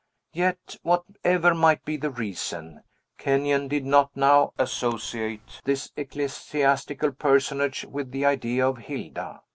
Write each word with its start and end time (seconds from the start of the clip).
Yet, 0.33 0.77
whatever 0.81 1.53
might 1.53 1.85
be 1.85 1.95
the 1.95 2.09
reason, 2.09 2.81
Kenyon 3.19 3.67
did 3.67 3.85
not 3.85 4.09
now 4.17 4.51
associate 4.57 5.61
this 5.63 5.91
ecclesiastical 5.95 7.11
personage 7.11 7.85
with 7.85 8.09
the 8.09 8.25
idea 8.25 8.67
of 8.67 8.79
Hilda. 8.79 9.43